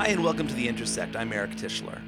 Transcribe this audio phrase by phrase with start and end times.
[0.00, 1.14] Hi, and welcome to The Intersect.
[1.14, 2.00] I'm Eric Tischler.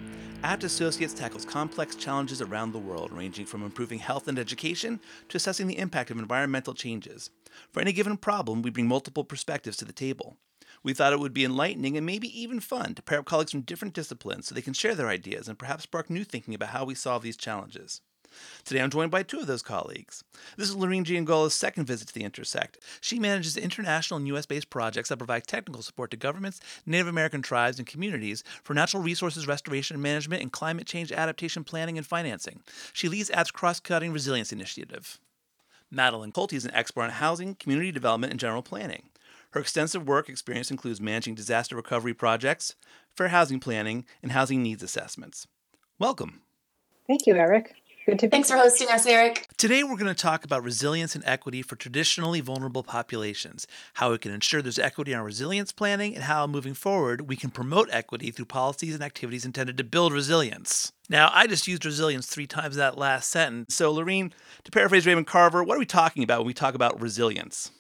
[0.43, 4.99] Abt Associates tackles complex challenges around the world, ranging from improving health and education
[5.29, 7.29] to assessing the impact of environmental changes.
[7.71, 10.39] For any given problem, we bring multiple perspectives to the table.
[10.83, 13.61] We thought it would be enlightening and maybe even fun to pair up colleagues from
[13.61, 16.87] different disciplines so they can share their ideas and perhaps spark new thinking about how
[16.87, 18.01] we solve these challenges.
[18.65, 20.25] Today I'm joined by two of those colleagues.
[20.57, 22.79] This is Lorene Giangola's second visit to the Intersect.
[23.01, 27.43] She manages international and US based projects that provide technical support to governments, Native American
[27.43, 32.07] tribes, and communities for natural resources restoration and management and climate change adaptation planning and
[32.07, 32.61] financing.
[32.93, 35.19] She leads Abt's cross cutting resilience initiative.
[35.91, 39.11] Madeline Colte is an expert on housing, community development, and general planning.
[39.51, 42.75] Her extensive work experience includes managing disaster recovery projects,
[43.15, 45.47] fair housing planning, and housing needs assessments.
[45.99, 46.41] Welcome.
[47.07, 47.75] Thank you, Eric.
[48.05, 49.47] Good to be Thanks for hosting us, Eric.
[49.59, 53.65] Today, we're going to talk about resilience and equity for traditionally vulnerable populations,
[53.95, 57.37] how we can ensure there's equity in our resilience planning, and how moving forward we
[57.37, 60.91] can promote equity through policies and activities intended to build resilience.
[61.09, 63.77] Now, I just used resilience three times that last sentence.
[63.77, 64.33] So, Lorene,
[64.65, 67.71] to paraphrase Raymond Carver, what are we talking about when we talk about resilience?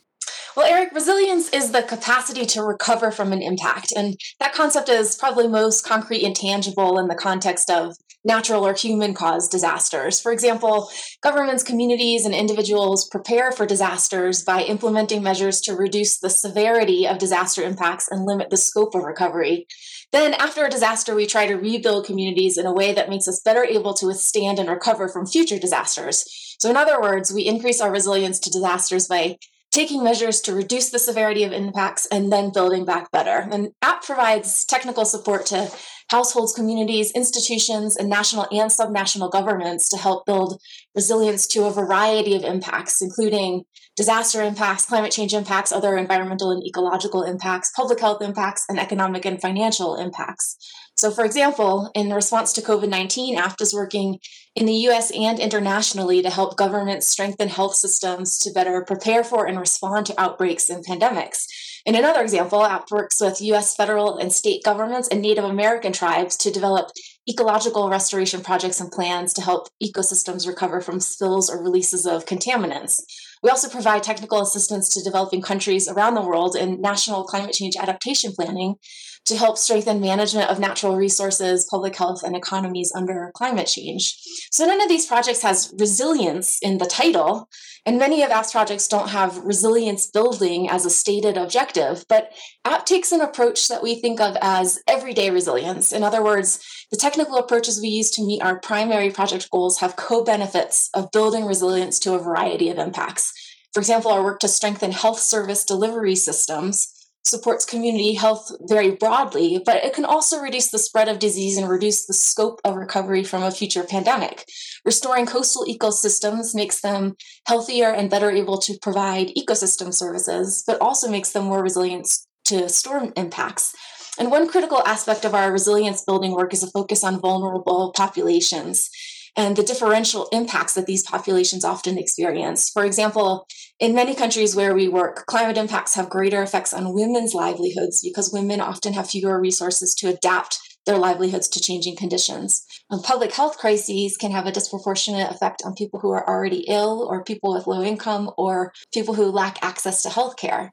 [0.56, 3.92] Well, Eric, resilience is the capacity to recover from an impact.
[3.96, 8.74] And that concept is probably most concrete and tangible in the context of natural or
[8.74, 10.20] human caused disasters.
[10.20, 10.90] For example,
[11.22, 17.18] governments, communities, and individuals prepare for disasters by implementing measures to reduce the severity of
[17.18, 19.66] disaster impacts and limit the scope of recovery.
[20.12, 23.40] Then, after a disaster, we try to rebuild communities in a way that makes us
[23.40, 26.56] better able to withstand and recover from future disasters.
[26.60, 29.38] So, in other words, we increase our resilience to disasters by
[29.72, 33.48] taking measures to reduce the severity of impacts and then building back better.
[33.50, 35.72] And Abt provides technical support to
[36.12, 40.60] households, communities, institutions, and national and subnational governments to help build
[40.94, 43.64] resilience to a variety of impacts, including
[43.96, 49.24] disaster impacts, climate change impacts, other environmental and ecological impacts, public health impacts, and economic
[49.24, 50.56] and financial impacts.
[50.96, 54.18] So, for example, in response to COVID 19, Abt is working
[54.54, 59.46] in the US and internationally to help governments strengthen health systems to better prepare for
[59.46, 61.46] and respond to outbreaks and pandemics.
[61.84, 66.36] In another example, Abt works with US federal and state governments and Native American tribes
[66.38, 66.90] to develop
[67.28, 73.00] ecological restoration projects and plans to help ecosystems recover from spills or releases of contaminants.
[73.42, 77.76] We also provide technical assistance to developing countries around the world in national climate change
[77.76, 78.76] adaptation planning
[79.24, 84.16] to help strengthen management of natural resources, public health, and economies under climate change.
[84.50, 87.48] So, none of these projects has resilience in the title,
[87.86, 92.32] and many of Abt's projects don't have resilience building as a stated objective, but
[92.64, 95.92] Abt takes an approach that we think of as everyday resilience.
[95.92, 99.96] In other words, the technical approaches we use to meet our primary project goals have
[99.96, 103.32] co benefits of building resilience to a variety of impacts.
[103.72, 109.62] For example, our work to strengthen health service delivery systems supports community health very broadly,
[109.64, 113.24] but it can also reduce the spread of disease and reduce the scope of recovery
[113.24, 114.44] from a future pandemic.
[114.84, 117.14] Restoring coastal ecosystems makes them
[117.46, 122.06] healthier and better able to provide ecosystem services, but also makes them more resilient
[122.44, 123.74] to storm impacts.
[124.18, 128.90] And one critical aspect of our resilience building work is a focus on vulnerable populations
[129.36, 132.68] and the differential impacts that these populations often experience.
[132.68, 133.46] For example,
[133.80, 138.32] in many countries where we work, climate impacts have greater effects on women's livelihoods because
[138.32, 142.64] women often have fewer resources to adapt their livelihoods to changing conditions.
[142.90, 147.06] And public health crises can have a disproportionate effect on people who are already ill,
[147.08, 150.72] or people with low income, or people who lack access to health care.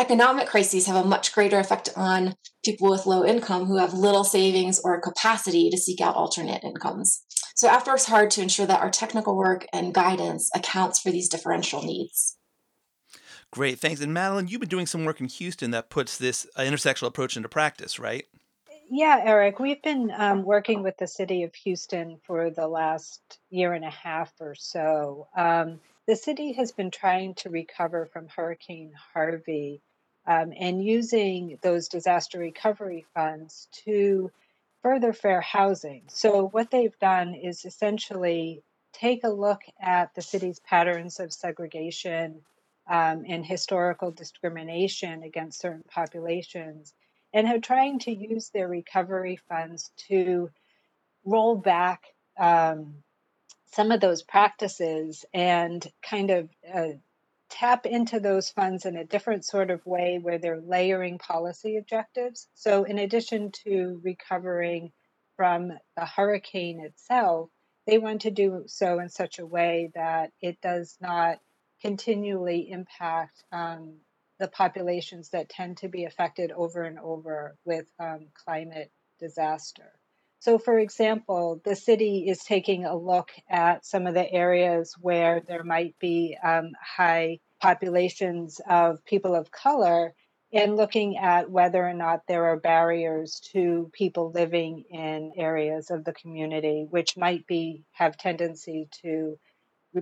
[0.00, 2.34] Economic crises have a much greater effect on
[2.64, 7.22] people with low income who have little savings or capacity to seek out alternate incomes.
[7.54, 11.28] So Abt works hard to ensure that our technical work and guidance accounts for these
[11.28, 12.38] differential needs.
[13.50, 14.00] Great, thanks.
[14.00, 17.36] And Madeline, you've been doing some work in Houston that puts this uh, intersectional approach
[17.36, 18.24] into practice, right?
[18.90, 23.20] Yeah, Eric, we've been um, working with the city of Houston for the last
[23.50, 25.28] year and a half or so.
[25.36, 29.82] Um, the city has been trying to recover from Hurricane Harvey
[30.26, 34.30] um, and using those disaster recovery funds to
[34.82, 36.02] further fair housing.
[36.08, 38.62] So, what they've done is essentially
[38.92, 42.42] take a look at the city's patterns of segregation
[42.88, 46.92] um, and historical discrimination against certain populations
[47.32, 50.50] and have trying to use their recovery funds to
[51.24, 52.04] roll back
[52.38, 52.94] um,
[53.72, 56.88] some of those practices and kind of uh,
[57.50, 62.48] tap into those funds in a different sort of way where they're layering policy objectives.
[62.54, 64.92] So, in addition to recovering
[65.36, 67.50] from the hurricane itself,
[67.86, 71.38] they want to do so in such a way that it does not
[71.82, 73.96] continually impact um,
[74.38, 79.92] the populations that tend to be affected over and over with um, climate disaster.
[80.40, 85.40] So, for example, the city is taking a look at some of the areas where
[85.40, 90.14] there might be um, high populations of people of color
[90.52, 96.04] and looking at whether or not there are barriers to people living in areas of
[96.04, 99.38] the community which might be have tendency to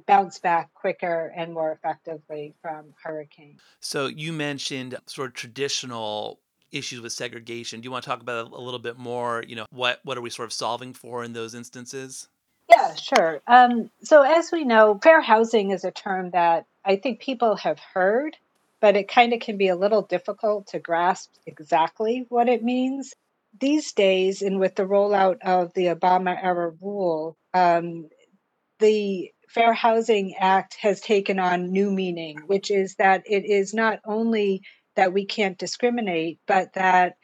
[0.07, 3.61] bounce back quicker and more effectively from hurricanes.
[3.81, 6.41] So you mentioned sort of traditional
[6.73, 7.81] issues with segregation.
[7.81, 9.45] Do you want to talk about a little bit more?
[9.47, 12.29] You know, what what are we sort of solving for in those instances?
[12.69, 13.41] Yeah, sure.
[13.47, 17.79] Um, so as we know, fair housing is a term that I think people have
[17.79, 18.37] heard,
[18.81, 23.15] but it kind of can be a little difficult to grasp exactly what it means.
[23.59, 28.09] These days, and with the rollout of the Obama era rule, um,
[28.79, 34.01] the Fair Housing Act has taken on new meaning, which is that it is not
[34.05, 34.63] only
[34.99, 37.19] that we can't discriminate, but that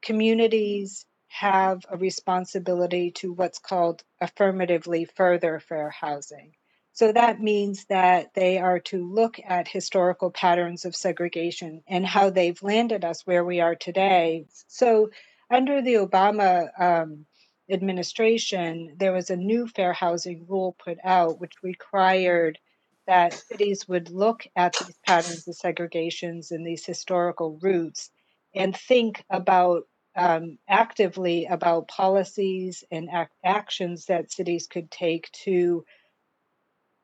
[0.00, 6.52] communities have a responsibility to what's called affirmatively further fair housing.
[6.92, 12.30] So that means that they are to look at historical patterns of segregation and how
[12.30, 14.46] they've landed us where we are today.
[14.68, 15.10] So,
[15.50, 17.26] under the Obama um,
[17.68, 22.56] administration, there was a new fair housing rule put out, which required
[23.06, 28.10] that cities would look at these patterns of segregations and these historical roots
[28.54, 29.84] and think about
[30.16, 35.84] um, actively about policies and ac- actions that cities could take to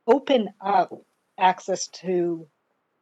[0.07, 0.91] open up
[1.39, 2.49] access to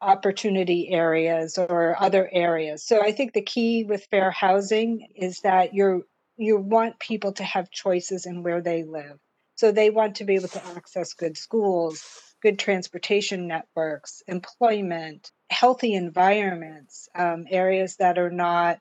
[0.00, 2.84] opportunity areas or other areas.
[2.84, 6.02] So I think the key with fair housing is that you're
[6.36, 9.18] you want people to have choices in where they live.
[9.56, 12.02] So they want to be able to access good schools,
[12.42, 18.78] good transportation networks, employment, healthy environments, um, areas that are not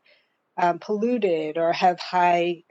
[0.57, 2.63] um, polluted or have high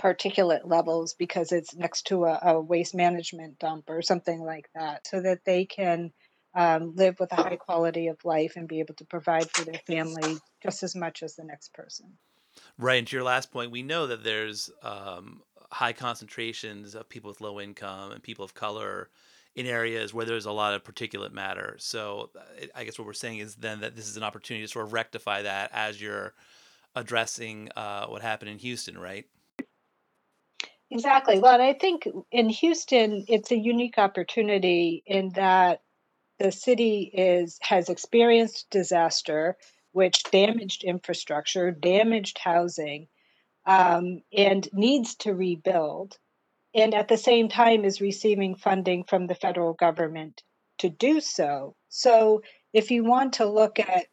[0.00, 5.06] particulate levels because it's next to a, a, waste management dump or something like that,
[5.06, 6.12] so that they can
[6.54, 9.80] um, live with a high quality of life and be able to provide for their
[9.86, 12.18] family just as much as the next person.
[12.78, 12.98] Right.
[12.98, 17.40] And to your last point, we know that there's um, high concentrations of people with
[17.40, 19.10] low income and people of color
[19.56, 21.76] in areas where there's a lot of particulate matter.
[21.78, 24.70] So uh, I guess what we're saying is then that this is an opportunity to
[24.70, 26.34] sort of rectify that as you're
[26.94, 29.24] addressing uh, what happened in Houston, right?
[30.90, 31.40] Exactly.
[31.40, 35.80] Well, I think in Houston, it's a unique opportunity in that
[36.38, 39.56] the city is has experienced disaster,
[39.92, 43.08] which damaged infrastructure, damaged housing,
[43.64, 46.18] um, and needs to rebuild
[46.76, 50.42] and at the same time is receiving funding from the federal government
[50.78, 51.74] to do so.
[51.88, 52.42] So
[52.72, 54.06] if you want to look at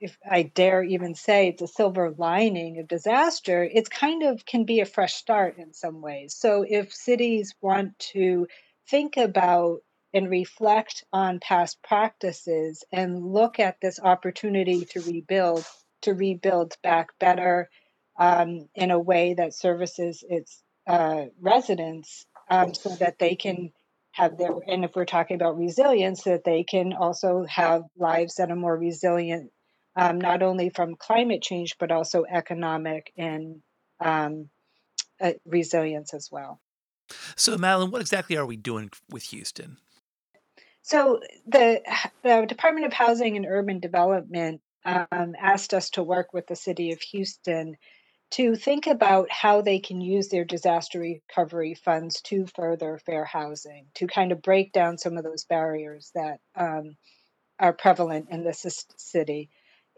[0.00, 4.64] if I dare even say it's a silver lining of disaster, it's kind of can
[4.64, 6.36] be a fresh start in some ways.
[6.38, 8.46] So if cities want to
[8.88, 9.80] think about
[10.14, 15.66] and reflect on past practices and look at this opportunity to rebuild,
[16.02, 17.68] to rebuild back better
[18.18, 23.70] um, in a way that services its uh, residents um, so that they can
[24.12, 28.50] have their, and if we're talking about resilience, that they can also have lives that
[28.50, 29.52] are more resilient,
[29.94, 33.62] um, not only from climate change, but also economic and
[34.00, 34.48] um,
[35.20, 36.58] uh, resilience as well.
[37.36, 39.76] So, Madeline, what exactly are we doing with Houston?
[40.82, 41.82] So, the,
[42.22, 46.92] the Department of Housing and Urban Development um, asked us to work with the city
[46.92, 47.76] of Houston
[48.30, 53.86] to think about how they can use their disaster recovery funds to further fair housing,
[53.94, 56.96] to kind of break down some of those barriers that um,
[57.58, 58.66] are prevalent in this
[58.96, 59.48] city.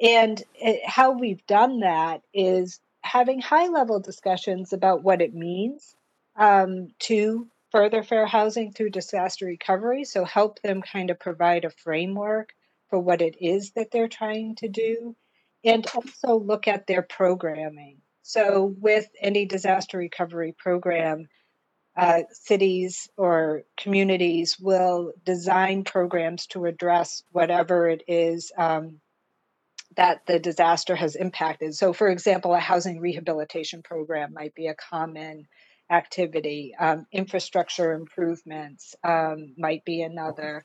[0.01, 5.95] And it, how we've done that is having high level discussions about what it means
[6.37, 10.05] um, to further fair housing through disaster recovery.
[10.05, 12.51] So, help them kind of provide a framework
[12.89, 15.17] for what it is that they're trying to do,
[15.65, 17.99] and also look at their programming.
[18.31, 21.27] So, with any disaster recovery program,
[21.97, 29.01] uh, cities or communities will design programs to address whatever it is um,
[29.97, 31.75] that the disaster has impacted.
[31.75, 35.49] So, for example, a housing rehabilitation program might be a common
[35.91, 40.65] activity, um, infrastructure improvements um, might be another.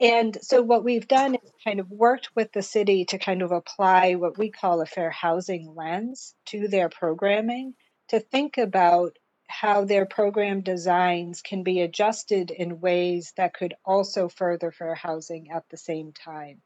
[0.00, 3.52] And so, what we've done is kind of worked with the city to kind of
[3.52, 7.74] apply what we call a fair housing lens to their programming
[8.10, 14.28] to think about how their program designs can be adjusted in ways that could also
[14.28, 16.62] further fair housing at the same time.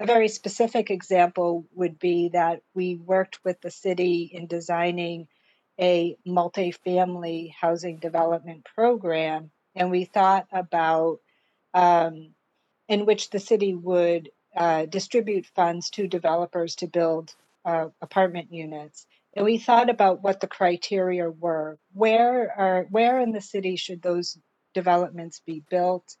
[0.00, 5.28] a very specific example would be that we worked with the city in designing
[5.80, 11.20] a multifamily housing development program, and we thought about
[11.74, 12.34] um,
[12.88, 19.06] in which the city would uh, distribute funds to developers to build uh, apartment units.
[19.36, 21.78] And we thought about what the criteria were.
[21.92, 24.38] Where are where in the city should those
[24.74, 26.16] developments be built?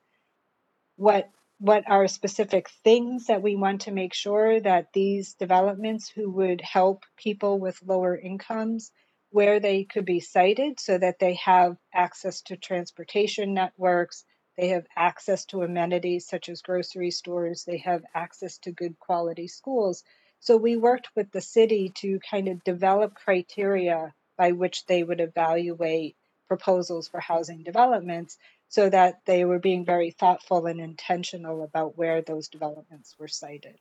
[0.96, 6.30] What what are specific things that we want to make sure that these developments who
[6.30, 8.92] would help people with lower incomes
[9.30, 14.24] where they could be sited so that they have access to transportation networks
[14.58, 19.48] they have access to amenities such as grocery stores they have access to good quality
[19.48, 20.04] schools
[20.40, 25.20] so we worked with the city to kind of develop criteria by which they would
[25.20, 28.38] evaluate proposals for housing developments
[28.68, 33.76] so that they were being very thoughtful and intentional about where those developments were sited.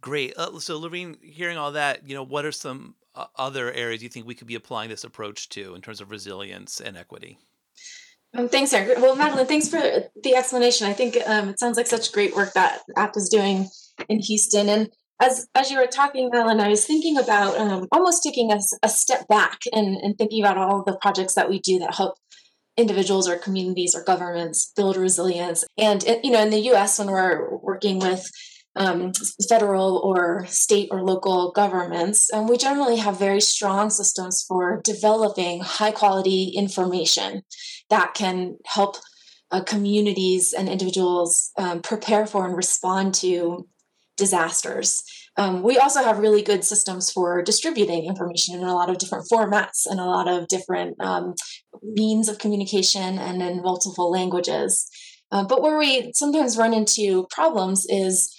[0.00, 0.36] Great.
[0.36, 4.08] Uh, so, Lorene, hearing all that, you know, what are some uh, other areas you
[4.08, 7.38] think we could be applying this approach to in terms of resilience and equity?
[8.36, 8.98] Um, thanks, Eric.
[8.98, 9.80] Well, Madeline, thanks for
[10.22, 10.86] the explanation.
[10.86, 13.68] I think um, it sounds like such great work that Abt is doing
[14.08, 14.68] in Houston.
[14.68, 18.58] And as as you were talking, Madeline, I was thinking about um, almost taking a,
[18.82, 22.14] a step back and, and thinking about all the projects that we do that help
[22.76, 25.64] individuals or communities or governments build resilience.
[25.76, 28.30] And you know, in the U.S., when we're working with
[28.76, 29.12] um,
[29.48, 35.60] federal or state or local governments, and we generally have very strong systems for developing
[35.60, 37.42] high quality information
[37.88, 38.96] that can help
[39.50, 43.66] uh, communities and individuals um, prepare for and respond to
[44.16, 45.02] disasters.
[45.36, 49.26] Um, we also have really good systems for distributing information in a lot of different
[49.32, 51.34] formats and a lot of different um,
[51.82, 54.88] means of communication and in multiple languages.
[55.32, 58.36] Uh, but where we sometimes run into problems is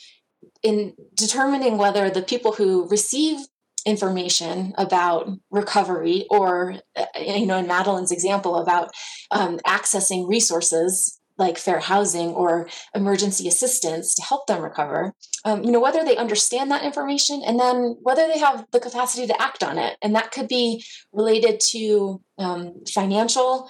[0.64, 3.38] in determining whether the people who receive
[3.86, 8.92] information about recovery or uh, you know in madeline's example about
[9.32, 15.72] um, accessing resources like fair housing or emergency assistance to help them recover um, you
[15.72, 19.64] know whether they understand that information and then whether they have the capacity to act
[19.64, 19.98] on it.
[20.02, 23.70] And that could be related to um, financial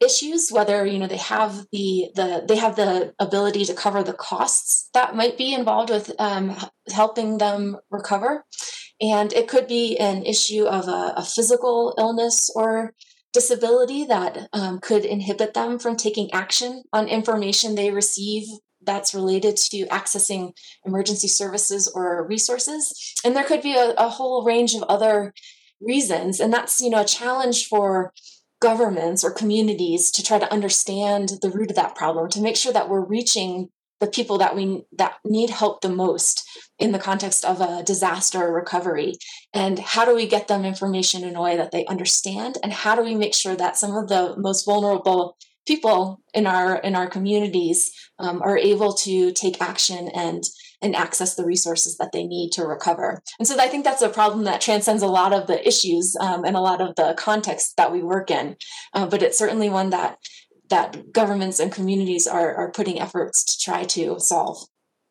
[0.00, 4.12] issues whether you know they have the the they have the ability to cover the
[4.12, 6.56] costs that might be involved with um,
[6.92, 8.44] helping them recover.
[9.00, 12.94] And it could be an issue of a, a physical illness or
[13.32, 18.44] disability that um, could inhibit them from taking action on information they receive
[18.84, 20.52] that's related to accessing
[20.84, 23.14] emergency services or resources.
[23.24, 25.32] And there could be a, a whole range of other
[25.80, 26.40] reasons.
[26.40, 28.12] And that's you know a challenge for
[28.62, 32.72] governments or communities to try to understand the root of that problem to make sure
[32.72, 33.68] that we're reaching
[34.00, 36.42] the people that we that need help the most
[36.78, 39.14] in the context of a disaster recovery.
[39.54, 42.58] And how do we get them information in a way that they understand?
[42.62, 46.76] And how do we make sure that some of the most vulnerable people in our
[46.76, 50.42] in our communities um, are able to take action and
[50.82, 53.22] and access the resources that they need to recover.
[53.38, 56.44] And so I think that's a problem that transcends a lot of the issues um,
[56.44, 58.56] and a lot of the context that we work in.
[58.92, 60.18] Uh, but it's certainly one that
[60.68, 64.56] that governments and communities are, are putting efforts to try to solve.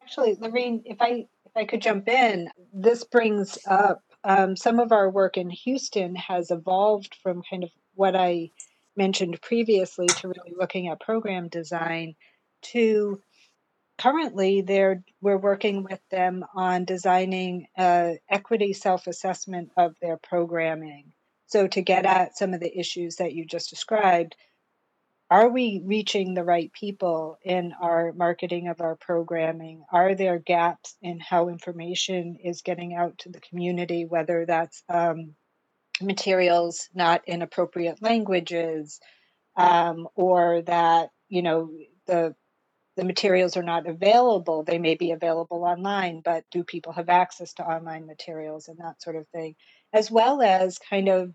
[0.02, 4.92] Actually, Lorene, if I if I could jump in, this brings up um, some of
[4.92, 8.52] our work in Houston has evolved from kind of what I
[8.96, 12.16] mentioned previously to really looking at program design
[12.62, 13.22] to
[13.98, 21.12] currently they're we're working with them on designing a equity self-assessment of their programming.
[21.48, 24.36] So to get at some of the issues that you just described
[25.30, 29.86] are we reaching the right people in our marketing of our programming?
[29.90, 35.36] Are there gaps in how information is getting out to the community whether that's um,
[36.02, 39.00] materials not in appropriate languages
[39.56, 41.72] um, or that you know
[42.08, 42.36] the
[42.98, 44.64] the materials are not available.
[44.64, 49.02] They may be available online, but do people have access to online materials and that
[49.02, 49.56] sort of thing,
[49.94, 51.34] as well as kind of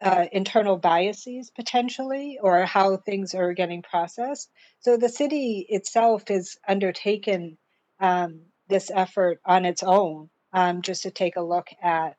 [0.00, 4.50] uh, internal biases potentially or how things are getting processed.
[4.80, 7.58] So the city itself has undertaken
[8.00, 12.16] um, this effort on its own um, just to take a look at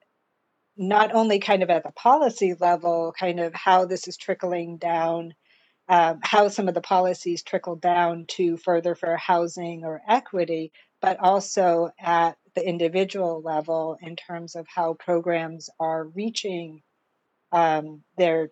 [0.75, 5.33] not only kind of at the policy level, kind of how this is trickling down
[5.89, 11.19] um, how some of the policies trickle down to further fair housing or equity, but
[11.19, 16.83] also at the individual level in terms of how programs are reaching
[17.51, 18.51] um, their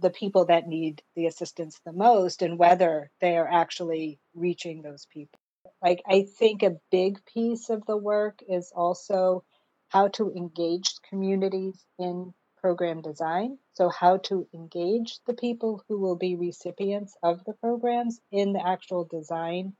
[0.00, 5.06] the people that need the assistance the most and whether they are actually reaching those
[5.12, 5.38] people.
[5.82, 9.44] Like, I think a big piece of the work is also
[9.88, 12.32] how to engage communities in
[12.64, 13.58] program design.
[13.74, 18.66] So, how to engage the people who will be recipients of the programs in the
[18.66, 19.74] actual design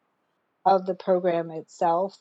[0.66, 2.14] of the program itself.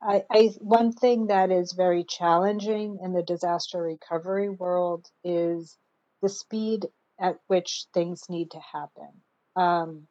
[0.00, 5.76] I, I one thing that is very challenging in the disaster recovery world is
[6.22, 6.86] the speed
[7.20, 9.10] at which things need to happen.
[9.56, 10.06] Um,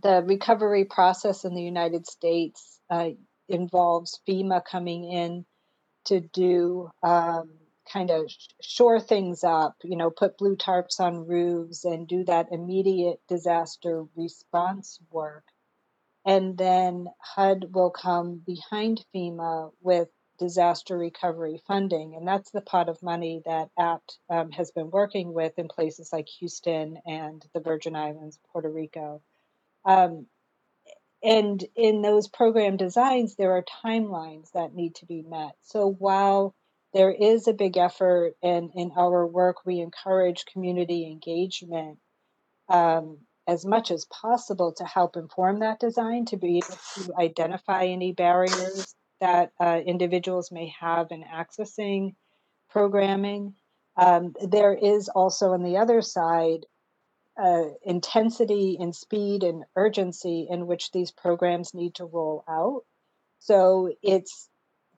[0.00, 3.10] the recovery process in the United States uh,
[3.48, 5.44] involves FEMA coming in
[6.04, 7.50] to do um,
[7.92, 12.52] kind of shore things up, you know, put blue tarps on roofs and do that
[12.52, 15.44] immediate disaster response work.
[16.24, 22.14] And then HUD will come behind FEMA with disaster recovery funding.
[22.14, 26.12] And that's the pot of money that Abt um, has been working with in places
[26.12, 29.22] like Houston and the Virgin Islands, Puerto Rico.
[29.84, 30.26] Um,
[31.22, 35.56] and in those program designs, there are timelines that need to be met.
[35.62, 36.54] So while
[36.96, 41.98] there is a big effort, and in our work, we encourage community engagement
[42.70, 47.84] um, as much as possible to help inform that design, to be able to identify
[47.84, 52.14] any barriers that uh, individuals may have in accessing
[52.70, 53.54] programming.
[53.98, 56.64] Um, there is also on the other side
[57.38, 62.84] uh, intensity and speed and urgency in which these programs need to roll out.
[63.38, 64.48] So it's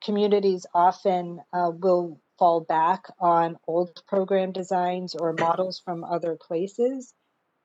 [0.03, 7.15] communities often uh, will fall back on old program designs or models from other places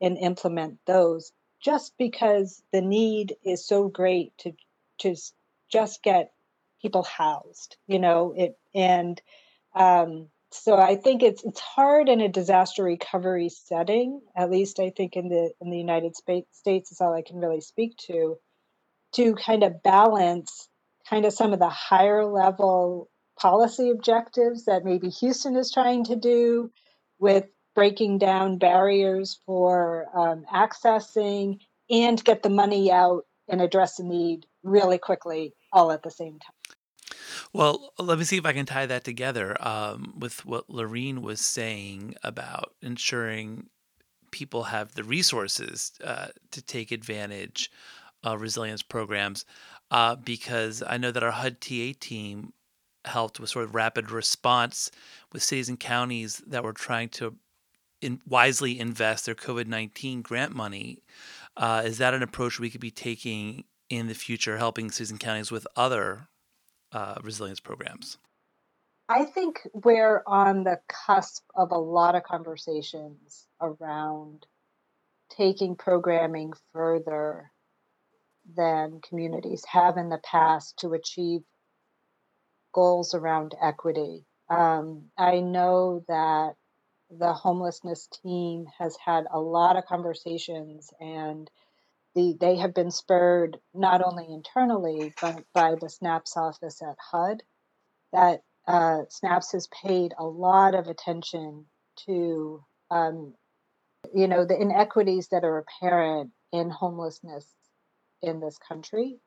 [0.01, 1.31] and implement those
[1.63, 4.51] just because the need is so great to
[4.99, 5.15] to
[5.71, 6.31] just get
[6.81, 9.21] people housed you know it and
[9.75, 14.21] um, so I think it's it's hard in a disaster recovery setting.
[14.35, 17.61] At least I think in the in the United States is all I can really
[17.61, 18.37] speak to,
[19.13, 20.69] to kind of balance
[21.09, 26.15] kind of some of the higher level policy objectives that maybe Houston is trying to
[26.15, 26.71] do
[27.19, 34.03] with breaking down barriers for um, accessing and get the money out and address the
[34.03, 37.17] need really quickly all at the same time.
[37.51, 41.41] Well, let me see if I can tie that together um, with what Lorene was
[41.41, 43.67] saying about ensuring
[44.31, 47.71] people have the resources uh, to take advantage
[48.23, 49.45] of resilience programs.
[49.93, 52.53] Uh, because I know that our HUD TA team
[53.05, 54.89] helped with sort of rapid response
[55.31, 57.35] with cities and counties that were trying to
[58.01, 61.03] in, wisely invest their COVID 19 grant money.
[61.55, 65.19] Uh, is that an approach we could be taking in the future, helping cities and
[65.19, 66.27] counties with other
[66.91, 68.17] uh, resilience programs?
[69.09, 74.47] I think we're on the cusp of a lot of conversations around
[75.29, 77.51] taking programming further
[78.55, 81.41] than communities have in the past to achieve
[82.73, 84.25] goals around equity.
[84.49, 86.55] Um, I know that
[87.09, 91.49] the homelessness team has had a lot of conversations and
[92.15, 97.43] the, they have been spurred not only internally but by the SNAPS office at HUD.
[98.11, 101.65] That uh, SNAPS has paid a lot of attention
[102.05, 103.33] to, um,
[104.13, 107.47] you know, the inequities that are apparent in homelessness
[108.23, 109.17] in this country,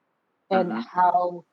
[0.50, 0.80] and mm-hmm.
[0.80, 1.44] how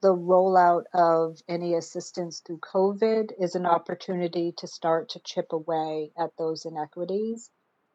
[0.00, 6.12] the rollout of any assistance through COVID is an opportunity to start to chip away
[6.16, 7.50] at those inequities.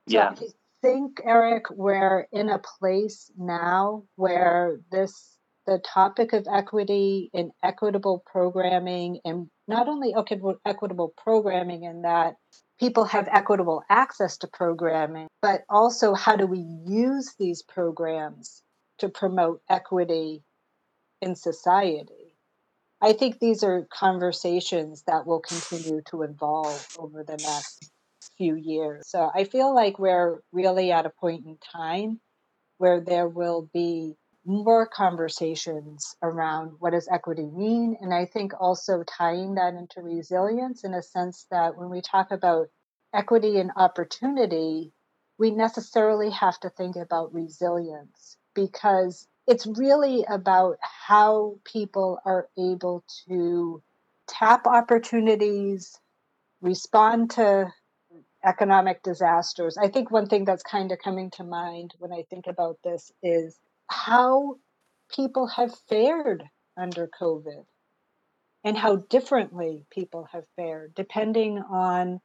[0.09, 0.35] So yeah
[0.83, 5.29] think, Eric, we're in a place now where this
[5.65, 12.35] the topic of equity and equitable programming and not only equitable, equitable programming in that
[12.81, 18.61] people have equitable access to programming, but also how do we use these programs
[18.99, 20.43] to promote equity
[21.21, 22.35] in society?
[23.01, 27.91] I think these are conversations that will continue to evolve over the next
[28.37, 29.07] few years.
[29.09, 32.21] So I feel like we're really at a point in time
[32.77, 39.03] where there will be more conversations around what does equity mean and i think also
[39.03, 42.67] tying that into resilience in a sense that when we talk about
[43.13, 44.91] equity and opportunity
[45.37, 53.03] we necessarily have to think about resilience because it's really about how people are able
[53.27, 53.81] to
[54.27, 55.99] tap opportunities
[56.61, 57.71] respond to
[58.43, 59.77] economic disasters.
[59.77, 63.11] I think one thing that's kind of coming to mind when I think about this
[63.21, 64.57] is how
[65.13, 66.43] people have fared
[66.77, 67.65] under COVID
[68.63, 72.19] and how differently people have fared depending on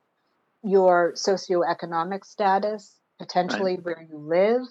[0.63, 3.85] your socioeconomic status, potentially right.
[3.85, 4.67] where you live,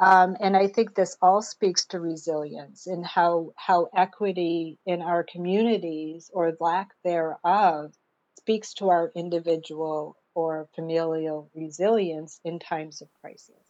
[0.00, 5.22] Um, and I think this all speaks to resilience and how how equity in our
[5.22, 7.92] communities or lack thereof
[8.38, 13.60] speaks to our individual or familial resilience in times of crisis.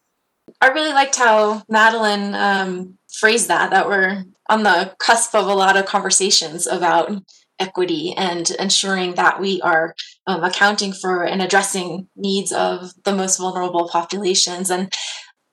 [0.61, 5.55] I really liked how Madeline um, phrased that, that we're on the cusp of a
[5.55, 7.11] lot of conversations about
[7.59, 9.95] equity and ensuring that we are
[10.27, 14.71] um, accounting for and addressing needs of the most vulnerable populations.
[14.71, 14.93] And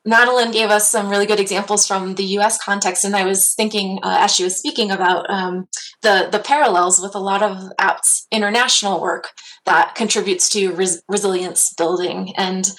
[0.07, 2.57] Madeline gave us some really good examples from the U.S.
[2.63, 5.67] context, and I was thinking uh, as she was speaking about um,
[6.01, 9.31] the the parallels with a lot of Abt's international work
[9.65, 12.33] that contributes to res- resilience building.
[12.37, 12.71] And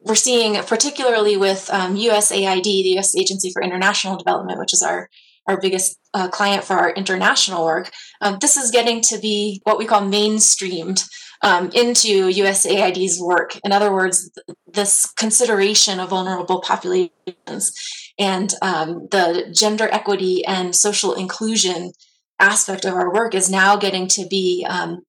[0.00, 3.16] we're seeing, particularly with um, USAID, the U.S.
[3.16, 5.08] Agency for International Development, which is our
[5.46, 7.90] our biggest uh, client for our international work,
[8.20, 11.04] um, this is getting to be what we call mainstreamed
[11.42, 13.58] um, into USAID's work.
[13.64, 14.30] In other words,
[14.66, 17.72] this consideration of vulnerable populations
[18.18, 21.92] and um, the gender equity and social inclusion
[22.38, 25.02] aspect of our work is now getting to be um,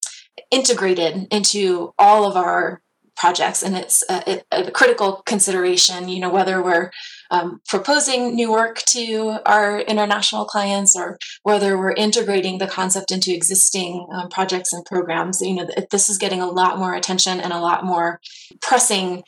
[0.52, 2.82] integrated into all of our
[3.16, 6.90] projects and it's a, a, critical consideration you know whether we're
[7.32, 13.34] um, proposing new work to our international clients or whether we're integrating the concept into
[13.34, 15.42] existing um, projects and programs.
[15.42, 18.20] You know this is getting a lot more attention and a lot more
[18.62, 19.24] pressing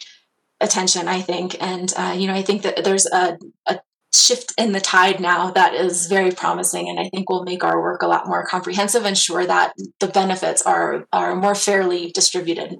[0.61, 1.55] attention i think.
[1.61, 3.79] And uh, you know i think that there's a, a
[4.13, 7.81] shift in the tide now that is very promising and i think will make our
[7.81, 12.77] work a lot more comprehensive and sure that the benefits are are more fairly distributed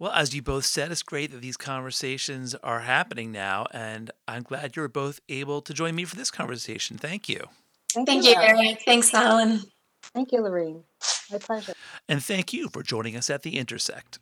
[0.00, 4.42] well, as you both said, it's great that these conversations are happening now, and I'm
[4.42, 6.96] glad you're both able to join me for this conversation.
[6.96, 7.44] Thank you.
[7.92, 8.80] Thank, thank you, Eric.
[8.86, 9.60] Thanks, Alan.
[10.14, 10.84] Thank you, Lorene.
[11.30, 11.74] My pleasure.
[12.08, 14.18] And thank you for joining us at The Intersect.